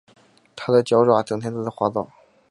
[0.55, 2.09] 它的脚爪整天都在滑倒